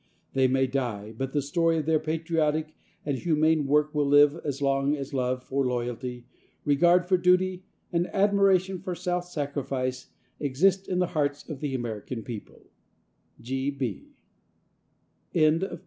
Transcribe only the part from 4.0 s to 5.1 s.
live as long